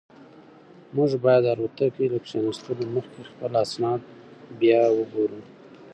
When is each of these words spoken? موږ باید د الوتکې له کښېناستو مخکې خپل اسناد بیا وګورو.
موږ 0.95 1.11
باید 1.23 1.41
د 1.45 1.47
الوتکې 1.53 2.05
له 2.13 2.19
کښېناستو 2.23 2.71
مخکې 2.95 3.21
خپل 3.29 3.51
اسناد 3.63 4.01
بیا 4.59 4.81
وګورو. 4.97 5.39